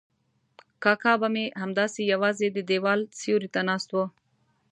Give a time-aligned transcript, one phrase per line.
[0.83, 3.97] کاکا به مې همداسې یوازې د دیوال سیوري ته ناست و.